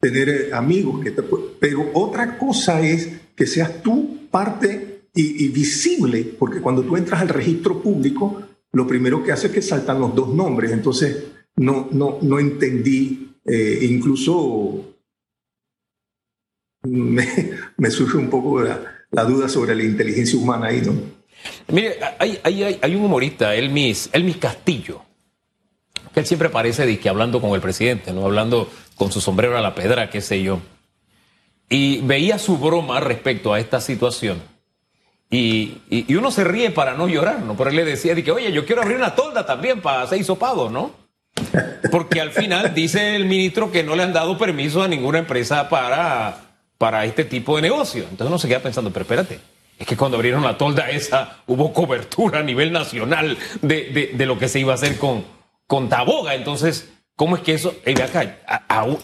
tener 0.00 0.52
amigos. 0.52 1.04
Que 1.04 1.12
pero 1.60 1.88
otra 1.94 2.36
cosa 2.36 2.80
es 2.80 3.10
que 3.36 3.46
seas 3.46 3.80
tú 3.80 4.28
parte 4.28 4.91
y, 5.14 5.48
visible, 5.48 6.24
porque 6.38 6.60
cuando 6.60 6.82
tú 6.82 6.96
entras 6.96 7.20
al 7.20 7.28
registro 7.28 7.82
público, 7.82 8.42
lo 8.72 8.86
primero 8.86 9.22
que 9.22 9.32
hace 9.32 9.48
es 9.48 9.52
que 9.52 9.62
saltan 9.62 10.00
los 10.00 10.14
dos 10.14 10.28
nombres. 10.28 10.72
Entonces, 10.72 11.24
no, 11.56 11.88
no, 11.92 12.18
no 12.22 12.38
entendí, 12.38 13.34
eh, 13.44 13.80
incluso 13.82 14.96
me, 16.84 17.90
surge 17.90 18.16
un 18.16 18.30
poco 18.30 18.62
la, 18.62 19.24
duda 19.24 19.48
sobre 19.48 19.74
la 19.74 19.84
inteligencia 19.84 20.38
humana 20.38 20.68
ahí, 20.68 20.80
¿no? 20.80 20.94
Mire, 21.68 21.98
hay, 22.18 22.38
hay, 22.42 22.78
hay 22.80 22.94
un 22.94 23.04
humorista, 23.04 23.54
Elmis, 23.54 24.08
Elmis 24.12 24.36
Castillo, 24.38 25.02
que 26.14 26.20
él 26.20 26.26
siempre 26.26 26.48
parece 26.48 26.86
de 26.86 26.98
que 26.98 27.08
hablando 27.08 27.40
con 27.40 27.50
el 27.50 27.60
presidente, 27.60 28.12
¿no? 28.12 28.24
Hablando 28.24 28.70
con 28.94 29.12
su 29.12 29.20
sombrero 29.20 29.58
a 29.58 29.60
la 29.60 29.74
pedra, 29.74 30.08
qué 30.08 30.20
sé 30.20 30.42
yo. 30.42 30.60
Y 31.68 32.00
veía 32.02 32.38
su 32.38 32.58
broma 32.58 33.00
respecto 33.00 33.52
a 33.52 33.60
esta 33.60 33.80
situación. 33.80 34.51
Y, 35.32 35.78
uno 36.14 36.30
se 36.30 36.44
ríe 36.44 36.70
para 36.70 36.92
no 36.92 37.08
llorar, 37.08 37.40
¿no? 37.40 37.56
Pero 37.56 37.70
él 37.70 37.76
le 37.76 37.84
decía, 37.86 38.14
que, 38.14 38.30
oye, 38.30 38.52
yo 38.52 38.66
quiero 38.66 38.82
abrir 38.82 38.98
una 38.98 39.14
tolda 39.14 39.46
también 39.46 39.80
para 39.80 40.02
hacer 40.02 40.20
hisopado, 40.20 40.68
¿no? 40.68 40.92
Porque 41.90 42.20
al 42.20 42.32
final 42.32 42.74
dice 42.74 43.16
el 43.16 43.24
ministro 43.24 43.72
que 43.72 43.82
no 43.82 43.96
le 43.96 44.02
han 44.02 44.12
dado 44.12 44.36
permiso 44.36 44.82
a 44.82 44.88
ninguna 44.88 45.18
empresa 45.18 45.70
para, 45.70 46.36
para 46.76 47.06
este 47.06 47.24
tipo 47.24 47.56
de 47.56 47.62
negocio. 47.62 48.02
Entonces 48.02 48.26
uno 48.26 48.38
se 48.38 48.46
queda 48.46 48.60
pensando, 48.60 48.92
pero 48.92 49.04
espérate, 49.04 49.40
es 49.78 49.86
que 49.86 49.96
cuando 49.96 50.18
abrieron 50.18 50.42
la 50.42 50.58
tolda 50.58 50.90
esa 50.90 51.38
hubo 51.46 51.72
cobertura 51.72 52.40
a 52.40 52.42
nivel 52.42 52.70
nacional 52.70 53.38
de, 53.62 54.12
lo 54.18 54.38
que 54.38 54.48
se 54.48 54.60
iba 54.60 54.72
a 54.72 54.74
hacer 54.74 54.98
con, 54.98 55.24
con 55.66 55.88
Taboga. 55.88 56.34
Entonces, 56.34 56.92
¿cómo 57.16 57.36
es 57.36 57.42
que 57.42 57.54
eso, 57.54 57.74
acá, 58.04 58.36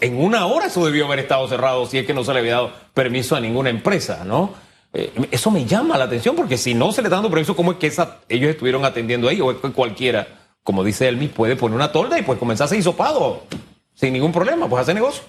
en 0.03 0.21
una 0.21 0.45
hora 0.45 0.67
eso 0.67 0.85
debió 0.85 1.07
haber 1.07 1.21
estado 1.21 1.49
cerrado 1.49 1.87
si 1.87 1.97
es 1.97 2.07
que 2.07 2.13
no 2.13 2.23
se 2.23 2.35
le 2.35 2.41
había 2.41 2.53
dado 2.53 2.73
permiso 2.93 3.35
a 3.35 3.41
ninguna 3.41 3.71
empresa, 3.71 4.25
¿no? 4.27 4.68
Eh, 4.93 5.13
eso 5.31 5.51
me 5.51 5.65
llama 5.67 5.99
la 5.99 6.05
atención 6.05 6.35
porque 6.35 6.57
si 6.57 6.75
no 6.75 6.93
se 6.93 7.03
le 7.03 7.09
está 7.09 7.17
dando 7.17 7.31
permiso, 7.31 7.55
¿cómo 7.55 7.73
es 7.73 7.79
que 7.79 7.89
esa, 7.89 8.21
ellos 8.29 8.51
estuvieron 8.51 8.85
atendiendo 8.85 9.29
ahí? 9.29 9.41
O 9.41 9.51
es 9.51 9.59
que 9.59 9.71
cualquiera, 9.71 10.27
como 10.63 10.83
dice 10.83 11.09
Elmi, 11.09 11.29
puede 11.29 11.57
poner 11.57 11.77
una 11.77 11.93
tolda 11.93 12.19
y 12.19 12.23
pues 12.23 12.39
comenzar 12.39 12.65
a 12.65 12.67
hacer 12.67 12.79
hisopado 12.79 13.43
sin 13.95 14.13
ningún 14.13 14.33
problema, 14.33 14.69
pues 14.69 14.83
hacer 14.83 14.95
negocio. 14.95 15.23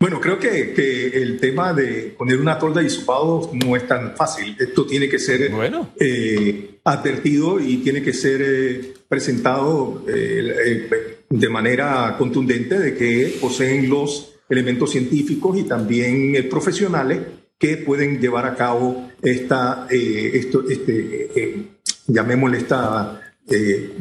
Bueno, 0.00 0.20
creo 0.20 0.38
que, 0.38 0.72
que, 0.74 1.08
el 1.08 1.40
tema 1.40 1.72
de 1.72 2.14
poner 2.16 2.38
una 2.40 2.56
tolda 2.56 2.80
y 2.82 2.86
hisopado 2.86 3.50
no 3.52 3.74
es 3.74 3.86
tan 3.88 4.14
fácil. 4.14 4.56
Esto 4.58 4.86
tiene 4.86 5.08
que 5.08 5.18
ser 5.18 5.50
bueno. 5.50 5.90
eh, 5.98 6.78
advertido 6.84 7.58
y 7.58 7.78
tiene 7.78 8.00
que 8.00 8.12
ser 8.12 8.40
eh, 8.40 8.94
presentado 9.08 10.04
eh, 10.08 10.88
de 11.28 11.48
manera 11.48 12.14
contundente 12.16 12.78
de 12.78 12.94
que 12.94 13.38
poseen 13.40 13.90
los 13.90 14.36
elementos 14.48 14.92
científicos 14.92 15.58
y 15.58 15.64
también 15.64 16.48
profesionales 16.48 17.18
que 17.58 17.76
pueden 17.78 18.20
llevar 18.20 18.46
a 18.46 18.54
cabo 18.54 19.10
esta, 19.20 19.86
eh, 19.90 20.30
esto, 20.34 20.62
este, 20.68 21.30
eh, 21.34 21.66
llamémosle 22.06 22.58
esta, 22.58 23.20
eh, 23.50 23.92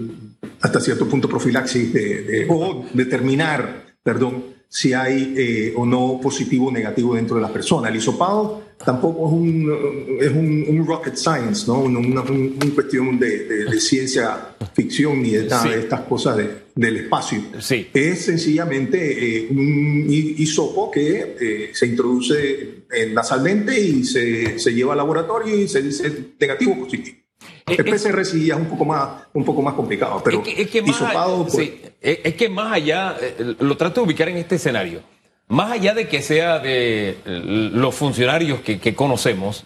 hasta 0.62 0.80
cierto 0.80 1.08
punto 1.08 1.28
profilaxis 1.28 1.92
de, 1.92 2.46
o 2.50 2.86
determinar, 2.94 3.86
perdón, 4.04 4.57
si 4.70 4.94
hay 4.94 5.74
o 5.76 5.86
no 5.86 6.20
positivo 6.22 6.68
o 6.68 6.72
negativo 6.72 7.16
dentro 7.16 7.36
de 7.36 7.42
la 7.42 7.52
persona. 7.52 7.90
El 7.90 7.96
hisopado 7.96 8.68
tampoco 8.84 9.28
es 9.28 9.34
un, 9.34 10.18
es 10.22 10.32
un, 10.70 10.86
rocket 10.86 11.16
science, 11.16 11.66
¿no? 11.68 11.82
Una, 11.82 12.24
cuestión 12.74 13.18
de, 13.20 13.80
ciencia 13.80 14.56
ficción 14.74 15.22
ni 15.22 15.32
de, 15.32 15.44
de 15.44 15.80
estas 15.80 16.02
cosas 16.02 16.38
del 16.76 16.98
espacio. 16.98 17.42
Sí. 17.60 17.88
Es 17.94 18.26
sencillamente 18.26 19.38
eh, 19.38 19.48
un 19.50 20.06
hisopo 20.10 20.92
que 20.92 21.36
eh, 21.40 21.70
se 21.74 21.88
introduce 21.88 22.86
en 22.92 23.14
nasalmente 23.14 23.80
y 23.80 24.04
se, 24.04 24.60
se, 24.60 24.74
lleva 24.74 24.94
al 24.94 24.98
laboratorio 24.98 25.56
y 25.56 25.68
se 25.68 25.82
dice 25.82 26.12
negativo 26.40 26.74
o 26.74 26.84
positivo. 26.84 27.18
El 27.68 27.84
PCR 27.84 28.26
sí 28.26 28.50
es 28.50 28.56
un 28.56 28.68
poco 28.68 28.86
más, 28.86 29.10
un 29.34 29.44
poco 29.44 29.62
más 29.62 29.74
complicado, 29.74 30.22
pero 30.24 30.42
es 30.46 30.70
que, 30.70 30.82
más, 30.82 31.04
pues 31.52 31.72
es 32.02 32.36
que 32.36 32.50
más 32.50 32.72
allá, 32.72 33.18
eh, 33.20 33.56
lo 33.60 33.76
trato 33.76 34.02
de 34.02 34.08
ubicar 34.08 34.30
en 34.30 34.38
este 34.38 34.56
escenario 34.56 35.02
más 35.48 35.72
allá 35.72 35.94
de 35.94 36.08
que 36.08 36.22
sea 36.22 36.60
de 36.60 37.18
los 37.26 37.96
funcionarios 37.96 38.60
que, 38.62 38.96
conocemos, 38.96 39.64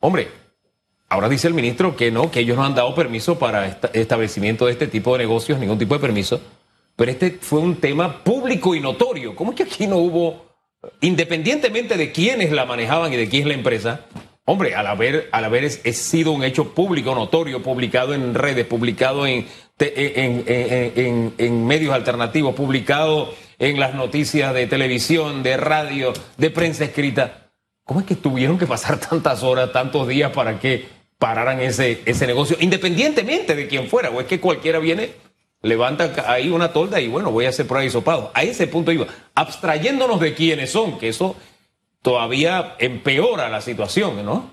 hombre, 0.00 0.28
ahora 1.08 1.28
dice 1.28 1.46
el 1.48 1.54
ministro 1.54 1.96
que 1.96 2.10
no, 2.10 2.30
que 2.30 2.40
ellos 2.40 2.56
no 2.56 2.64
han 2.64 2.74
dado 2.74 2.94
permiso 2.94 3.38
para 3.38 3.78
establecimiento 3.92 4.66
de 4.66 4.72
este 4.72 4.88
tipo 4.88 5.12
de 5.12 5.18
negocios, 5.18 5.58
ningún 5.58 5.78
tipo 5.78 5.94
de 5.94 6.00
permiso, 6.00 6.40
pero 6.96 7.10
este 7.10 7.38
fue 7.40 7.60
un 7.60 7.76
tema 7.76 8.22
público 8.22 8.74
y 8.74 8.80
notorio. 8.80 9.34
¿Cómo 9.34 9.52
es 9.52 9.56
que 9.56 9.62
aquí 9.62 9.86
no 9.86 9.96
hubo, 9.98 10.44
independientemente 11.00 11.96
de 11.96 12.10
quiénes 12.10 12.50
la 12.50 12.64
manejaban 12.64 13.12
y 13.12 13.16
de 13.16 13.28
quién 13.28 13.42
es 13.42 13.48
la 13.48 13.54
empresa, 13.54 14.00
hombre, 14.44 14.74
al 14.74 14.86
haber, 14.86 15.28
al 15.32 15.44
haber 15.44 15.64
es, 15.64 15.80
sido 15.96 16.32
un 16.32 16.44
hecho 16.44 16.74
público, 16.74 17.14
notorio, 17.14 17.62
publicado 17.62 18.14
en 18.14 18.34
redes, 18.34 18.66
publicado 18.66 19.26
en, 19.26 19.46
en, 19.78 21.34
en 21.38 21.66
medios 21.66 21.94
alternativos, 21.94 22.54
publicado 22.54 23.32
en 23.58 23.78
las 23.78 23.94
noticias 23.94 24.52
de 24.54 24.66
televisión, 24.66 25.42
de 25.42 25.56
radio, 25.56 26.12
de 26.36 26.50
prensa 26.50 26.84
escrita. 26.84 27.50
¿Cómo 27.84 28.00
es 28.00 28.06
que 28.06 28.16
tuvieron 28.16 28.58
que 28.58 28.66
pasar 28.66 28.98
tantas 29.08 29.42
horas, 29.42 29.72
tantos 29.72 30.08
días 30.08 30.32
para 30.32 30.58
que 30.58 30.86
pararan 31.18 31.60
ese, 31.60 32.02
ese 32.04 32.26
negocio, 32.26 32.56
independientemente 32.60 33.54
de 33.54 33.68
quién 33.68 33.88
fuera? 33.88 34.10
¿O 34.10 34.20
es 34.20 34.26
que 34.26 34.40
cualquiera 34.40 34.80
viene, 34.80 35.10
levanta 35.62 36.12
ahí 36.26 36.50
una 36.50 36.72
tolda 36.72 37.00
y 37.00 37.06
bueno, 37.06 37.30
voy 37.30 37.46
a 37.46 37.50
hacer 37.50 37.66
prueba 37.66 37.82
de 37.82 37.88
hisopado? 37.88 38.32
A 38.34 38.42
ese 38.42 38.66
punto 38.66 38.90
iba, 38.90 39.06
abstrayéndonos 39.34 40.20
de 40.20 40.34
quiénes 40.34 40.70
son, 40.70 40.98
que 40.98 41.08
eso 41.08 41.36
todavía 42.02 42.74
empeora 42.78 43.48
la 43.48 43.60
situación, 43.60 44.24
¿no? 44.24 44.52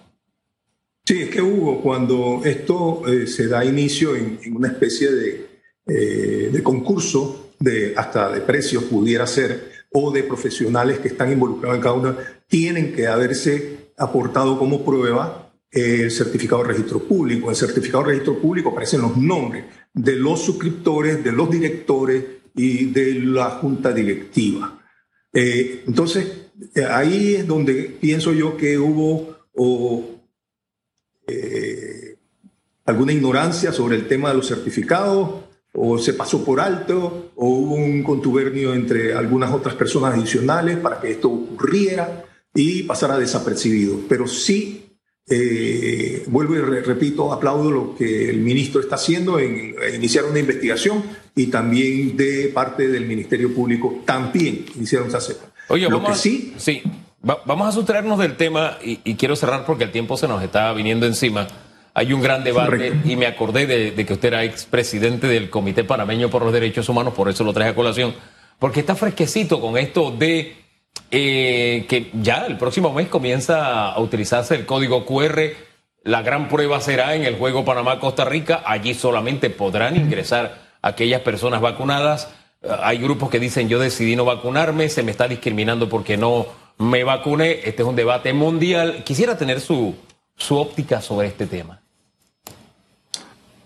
Sí, 1.06 1.24
es 1.24 1.30
que 1.30 1.42
Hugo, 1.42 1.82
cuando 1.82 2.42
esto 2.46 3.02
eh, 3.08 3.26
se 3.26 3.48
da 3.48 3.66
inicio 3.66 4.16
en, 4.16 4.40
una 4.56 4.68
especie 4.68 5.12
de, 5.12 5.48
eh, 5.88 6.50
de 6.52 6.64
concurso, 6.64 7.54
de, 7.60 7.94
hasta 7.98 8.32
de 8.32 8.42
precios 8.42 8.84
pudiera 8.84 9.26
ser, 9.26 9.72
o 9.92 10.12
de 10.12 10.22
profesionales 10.22 11.00
que 11.00 11.08
están 11.08 11.32
involucrados 11.32 11.78
en 11.78 11.82
cada 11.82 11.96
una, 11.96 12.18
tienen 12.48 12.94
que 12.94 13.08
haberse 13.08 13.92
aportado 13.98 14.60
como 14.60 14.86
prueba 14.86 15.52
el 15.72 16.12
certificado 16.12 16.62
de 16.62 16.70
registro 16.70 17.00
público. 17.00 17.46
En 17.46 17.52
el 17.52 17.56
certificado 17.56 18.04
de 18.04 18.10
registro 18.12 18.40
público 18.40 18.70
aparecen 18.70 19.02
los 19.02 19.18
nombres 19.18 19.66
de 19.94 20.16
los 20.16 20.44
suscriptores, 20.44 21.24
de 21.24 21.32
los 21.32 21.50
directores 21.50 22.24
y 22.56 22.86
de 22.86 23.16
la 23.16 23.50
junta 23.52 23.92
directiva. 23.92 24.79
Eh, 25.34 25.84
entonces, 25.88 26.28
ahí 26.90 27.36
es 27.36 27.48
donde 27.48 27.84
pienso 28.00 28.34
yo 28.34 28.58
que 28.58 28.78
hubo 28.78 29.36
eh, 31.28 32.16
alguna 32.86 33.14
ignorancia 33.14 33.72
sobre 33.72 33.96
el 33.96 34.08
tema 34.08 34.30
de 34.30 34.36
los 34.36 34.48
certificados 34.48 35.50
o 35.74 35.98
se 36.00 36.14
pasó 36.14 36.44
por 36.44 36.60
alto, 36.60 37.32
o 37.36 37.48
hubo 37.48 37.76
un 37.76 38.04
contubernio 38.04 38.74
entre 38.74 39.14
algunas 39.14 39.52
otras 39.52 39.76
personas 39.76 40.16
adicionales 40.16 40.78
para 40.78 41.00
que 41.00 41.12
esto 41.12 41.30
ocurriera 41.30 42.26
y 42.54 42.84
pasara 42.84 43.20
desapercibido. 43.20 44.00
Pero 44.10 44.28
sí, 44.28 44.89
eh, 45.30 46.24
vuelvo 46.28 46.56
y 46.56 46.60
repito, 46.60 47.32
aplaudo 47.32 47.72
lo 47.72 47.96
que 47.96 48.30
el 48.30 48.38
ministro 48.40 48.82
está 48.82 48.96
haciendo 48.96 49.40
en 49.40 49.76
iniciar 49.94 50.26
una 50.26 50.40
investigación 50.40 51.04
y 51.36 51.48
también 51.48 52.18
de 52.18 52.52
parte 52.54 52.88
del 52.88 53.06
Ministerio 53.06 53.54
Público 53.54 54.02
también 54.06 54.66
hicieron 54.80 55.08
esa 55.08 55.22
cepa. 55.22 55.48
Oye, 55.68 55.88
vamos, 55.88 56.20
sí, 56.20 56.54
sí, 56.58 56.82
vamos 57.22 57.68
a 57.68 57.72
sustraernos 57.72 58.18
del 58.20 58.36
tema 58.36 58.78
y, 58.84 59.00
y 59.04 59.16
quiero 59.16 59.36
cerrar 59.36 59.66
porque 59.66 59.84
el 59.84 59.92
tiempo 59.92 60.18
se 60.18 60.28
nos 60.28 60.44
está 60.44 60.74
viniendo 60.74 61.06
encima 61.06 61.48
hay 61.94 62.14
un 62.14 62.22
gran 62.22 62.44
debate 62.44 62.94
y 63.04 63.16
me 63.18 63.26
acordé 63.26 63.66
de, 63.68 64.06
que 64.06 64.14
usted 64.14 64.30
era 64.30 64.44
expresidente 64.44 65.28
del 65.28 65.50
Comité 65.50 65.84
Panameño 65.84 66.30
por 66.30 66.44
los 66.44 66.54
Derechos 66.54 66.88
Humanos, 66.88 67.14
por 67.14 67.28
eso 67.28 67.44
lo 67.44 67.52
traje 67.54 67.72
a 67.72 67.76
colación, 67.76 68.16
porque 68.58 68.80
está 68.80 68.96
fresquecito 68.96 69.60
con 69.60 69.78
esto 69.78 70.12
de 70.12 70.56
eh, 71.12 71.86
que 71.90 72.12
ya 72.14 72.46
el 72.46 72.58
próximo 72.58 72.94
mes 72.94 73.08
comienza 73.08 73.92
a 73.92 74.00
utilizarse 74.00 74.56
el 74.56 74.66
código 74.66 75.06
QR. 75.06 75.42
La 76.04 76.22
gran 76.22 76.48
prueba 76.48 76.80
será 76.82 77.16
en 77.16 77.24
el 77.24 77.38
juego 77.38 77.66
Panamá-Costa 77.66 78.26
Rica. 78.26 78.64
Allí 78.66 78.94
solamente 78.94 79.50
podrán 79.50 79.96
ingresar 79.96 80.70
aquellas 80.82 81.22
personas 81.22 81.62
vacunadas. 81.62 82.30
Hay 82.82 82.98
grupos 82.98 83.30
que 83.30 83.40
dicen 83.40 83.70
yo 83.70 83.80
decidí 83.80 84.16
no 84.16 84.26
vacunarme, 84.26 84.90
se 84.90 85.04
me 85.04 85.12
está 85.12 85.28
discriminando 85.28 85.90
porque 85.90 86.18
no 86.18 86.48
me 86.78 87.04
vacuné. 87.04 87.60
Este 87.64 87.82
es 87.84 87.88
un 87.88 87.96
debate 87.96 88.34
mundial. 88.34 89.04
Quisiera 89.04 89.38
tener 89.38 89.62
su, 89.62 89.96
su 90.36 90.58
óptica 90.58 91.02
sobre 91.02 91.28
este 91.28 91.48
tema. 91.48 91.82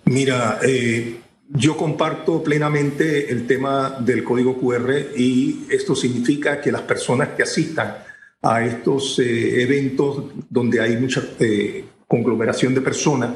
Mira, 0.05 0.59
eh, 0.67 1.19
yo 1.55 1.77
comparto 1.77 2.43
plenamente 2.43 3.31
el 3.31 3.45
tema 3.45 3.97
del 3.99 4.23
código 4.23 4.59
QR 4.59 4.91
y 5.15 5.67
esto 5.69 5.95
significa 5.95 6.59
que 6.59 6.71
las 6.71 6.81
personas 6.81 7.29
que 7.29 7.43
asistan 7.43 7.97
a 8.41 8.65
estos 8.65 9.19
eh, 9.19 9.61
eventos 9.61 10.31
donde 10.49 10.81
hay 10.81 10.97
mucha 10.97 11.23
eh, 11.39 11.85
conglomeración 12.07 12.73
de 12.73 12.81
personas 12.81 13.35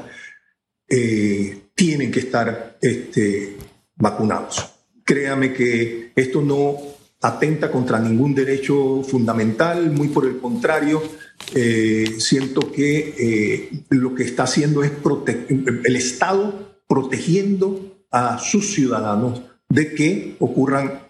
tienen 1.76 2.12
que 2.12 2.20
estar 2.22 2.78
este, 2.82 3.58
vacunados. 3.98 4.72
Créame 5.04 5.52
que 5.52 6.14
esto 6.16 6.42
no 6.42 6.78
atenta 7.22 7.70
contra 7.70 8.00
ningún 8.00 8.34
derecho 8.34 9.04
fundamental, 9.04 9.92
muy 9.92 10.08
por 10.08 10.26
el 10.26 10.38
contrario, 10.38 11.04
siento 12.20 12.72
que 12.72 13.84
lo 13.90 14.16
que 14.16 14.24
está 14.24 14.44
haciendo 14.44 14.82
es 14.82 14.94
el 15.50 15.96
Estado 15.98 16.78
protegiendo 16.88 17.87
a 18.12 18.40
sus 18.40 18.74
ciudadanos 18.74 19.42
de 19.70 19.94
que 19.94 20.36
ocurran 20.40 21.02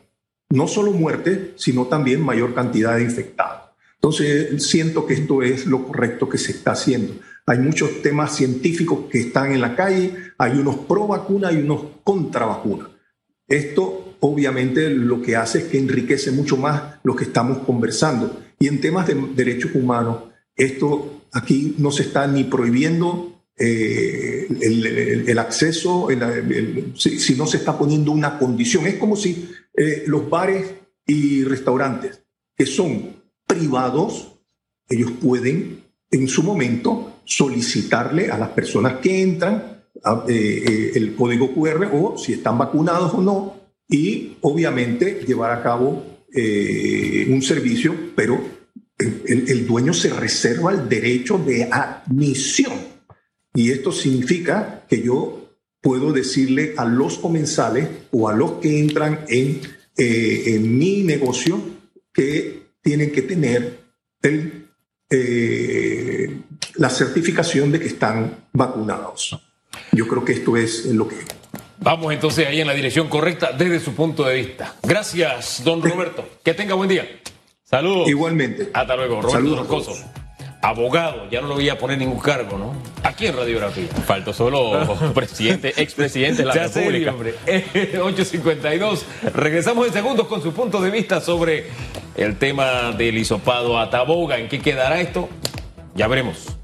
no 0.49 0.67
solo 0.67 0.91
muertes, 0.91 1.51
sino 1.57 1.85
también 1.85 2.23
mayor 2.23 2.53
cantidad 2.53 2.95
de 2.95 3.03
infectados. 3.03 3.71
Entonces, 3.95 4.65
siento 4.67 5.05
que 5.05 5.15
esto 5.15 5.41
es 5.41 5.65
lo 5.65 5.85
correcto 5.85 6.29
que 6.29 6.37
se 6.37 6.51
está 6.51 6.71
haciendo. 6.71 7.15
Hay 7.45 7.59
muchos 7.59 8.01
temas 8.01 8.35
científicos 8.35 9.05
que 9.09 9.19
están 9.19 9.51
en 9.51 9.61
la 9.61 9.75
calle, 9.75 10.13
hay 10.37 10.51
unos 10.51 10.77
pro 10.77 11.07
vacuna 11.07 11.51
y 11.51 11.57
unos 11.57 11.81
contra 12.03 12.45
vacuna. 12.45 12.89
Esto 13.47 14.15
obviamente 14.19 14.89
lo 14.89 15.21
que 15.21 15.35
hace 15.35 15.59
es 15.59 15.63
que 15.65 15.77
enriquece 15.77 16.31
mucho 16.31 16.57
más 16.57 16.99
lo 17.03 17.15
que 17.15 17.25
estamos 17.25 17.59
conversando. 17.59 18.41
Y 18.59 18.67
en 18.67 18.81
temas 18.81 19.07
de 19.07 19.15
derechos 19.35 19.71
humanos, 19.75 20.23
esto 20.55 21.23
aquí 21.31 21.75
no 21.77 21.91
se 21.91 22.03
está 22.03 22.27
ni 22.27 22.43
prohibiendo 22.43 23.37
eh, 23.59 24.47
el, 24.61 25.39
acceso, 25.39 26.09
si, 26.95 27.35
no 27.35 27.47
se 27.47 27.57
está 27.57 27.77
poniendo 27.77 28.11
una 28.11 28.37
condición. 28.37 28.85
Es 28.85 28.95
como 28.95 29.15
si 29.15 29.49
eh, 29.73 30.03
los 30.05 30.29
bares 30.29 30.67
y 31.07 31.43
restaurantes 31.43 32.21
que 32.55 32.67
son 32.67 33.15
privados, 33.47 34.39
ellos 34.87 35.11
pueden 35.21 35.83
en 36.11 36.27
su 36.27 36.43
momento 36.43 37.21
solicitarle 37.25 38.29
a 38.29 38.37
las 38.37 38.49
personas 38.49 38.99
que 38.99 39.21
entran 39.21 39.81
eh, 40.27 40.91
el 40.93 41.15
código 41.15 41.53
QR 41.53 41.89
o 41.93 42.17
si 42.17 42.33
están 42.33 42.57
vacunados 42.57 43.13
o 43.15 43.21
no, 43.21 43.55
y 43.89 44.37
obviamente 44.41 45.23
llevar 45.25 45.51
a 45.51 45.63
cabo 45.63 46.17
un 46.29 47.41
servicio, 47.41 47.95
pero 48.15 48.39
el 48.97 49.65
dueño 49.65 49.93
se 49.93 50.09
reserva 50.09 50.71
el 50.71 50.87
derecho 50.87 51.39
de 51.39 51.63
admisión 51.63 52.96
y 53.57 53.71
esto 53.71 53.91
significa 53.91 54.85
que 54.87 55.01
yo 55.01 55.49
puedo 55.81 56.13
decirle 56.13 56.75
a 56.77 56.85
los 56.85 57.17
comensales 57.17 57.89
o 58.11 58.29
a 58.29 58.33
los 58.35 58.59
que 58.61 58.79
entran 58.79 59.25
en, 59.29 59.61
eh, 59.97 60.43
en 60.45 60.77
mi 60.77 61.01
negocio 61.01 61.59
que 62.13 62.67
tienen 62.83 63.11
que 63.11 63.23
tener 63.23 63.79
el, 64.21 64.67
eh, 65.09 66.37
la 66.75 66.91
certificación 66.91 67.71
de 67.71 67.79
que 67.79 67.87
están 67.87 68.47
vacunados. 68.53 69.35
Yo 69.91 70.07
creo 70.07 70.23
que 70.23 70.33
esto 70.33 70.55
es 70.55 70.85
lo 70.85 71.07
que... 71.07 71.15
Vamos 71.79 72.13
entonces 72.13 72.45
ahí 72.45 72.61
en 72.61 72.67
la 72.67 72.75
dirección 72.75 73.09
correcta 73.09 73.53
desde 73.57 73.79
su 73.79 73.95
punto 73.95 74.23
de 74.23 74.35
vista. 74.35 74.75
Gracias, 74.83 75.63
don 75.63 75.81
Roberto. 75.81 76.29
Que 76.43 76.53
tenga 76.53 76.75
buen 76.75 76.89
día. 76.89 77.07
Saludos. 77.63 78.07
Igualmente. 78.07 78.69
Hasta 78.71 78.95
luego, 78.95 79.19
Roberto 79.19 79.65
Saludos 79.65 80.05
abogado, 80.69 81.29
ya 81.29 81.41
no 81.41 81.47
lo 81.47 81.55
voy 81.55 81.69
a 81.69 81.77
poner 81.77 81.97
ningún 81.97 82.19
cargo, 82.19 82.57
¿no? 82.57 82.74
Aquí 83.03 83.27
en 83.27 83.36
Radiografía. 83.36 83.88
Faltó 84.05 84.33
solo 84.33 84.95
presidente, 85.13 85.74
expresidente 85.81 86.43
de 86.43 86.47
la 86.47 86.53
República. 86.53 87.12
hombre. 87.12 87.36
852. 87.45 89.05
Regresamos 89.33 89.88
en 89.88 89.93
segundos 89.93 90.27
con 90.27 90.41
su 90.41 90.53
punto 90.53 90.81
de 90.81 90.91
vista 90.91 91.21
sobre 91.21 91.67
el 92.15 92.38
tema 92.38 92.91
del 92.91 93.17
hisopado 93.17 93.80
a 93.80 93.89
Taboga. 93.89 94.38
¿En 94.38 94.49
qué 94.49 94.60
quedará 94.60 94.99
esto? 94.99 95.30
Ya 95.95 96.08
veremos. 96.08 96.58